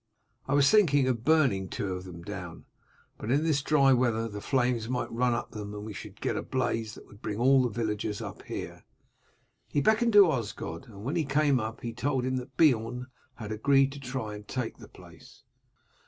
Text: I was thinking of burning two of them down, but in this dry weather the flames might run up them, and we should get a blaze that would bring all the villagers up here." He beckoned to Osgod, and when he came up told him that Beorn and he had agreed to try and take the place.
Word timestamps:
I 0.47 0.55
was 0.55 0.71
thinking 0.71 1.07
of 1.07 1.23
burning 1.23 1.69
two 1.69 1.93
of 1.93 2.05
them 2.05 2.23
down, 2.23 2.65
but 3.19 3.29
in 3.29 3.43
this 3.43 3.61
dry 3.61 3.93
weather 3.93 4.27
the 4.27 4.41
flames 4.41 4.89
might 4.89 5.11
run 5.11 5.35
up 5.35 5.51
them, 5.51 5.75
and 5.75 5.85
we 5.85 5.93
should 5.93 6.19
get 6.19 6.35
a 6.35 6.41
blaze 6.41 6.95
that 6.95 7.05
would 7.05 7.21
bring 7.21 7.37
all 7.37 7.61
the 7.61 7.69
villagers 7.69 8.19
up 8.19 8.41
here." 8.41 8.83
He 9.67 9.79
beckoned 9.79 10.13
to 10.13 10.25
Osgod, 10.31 10.87
and 10.87 11.03
when 11.03 11.15
he 11.17 11.23
came 11.23 11.59
up 11.59 11.81
told 11.97 12.25
him 12.25 12.37
that 12.37 12.57
Beorn 12.57 12.93
and 12.97 13.05
he 13.05 13.09
had 13.43 13.51
agreed 13.51 13.91
to 13.91 13.99
try 13.99 14.33
and 14.33 14.47
take 14.47 14.77
the 14.79 14.87
place. 14.87 15.43